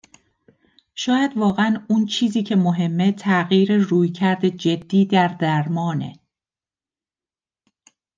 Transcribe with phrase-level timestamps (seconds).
[0.95, 6.19] شاید واقعن اون چیزی که مهمه تغییر رویکرد جدی در درمانه.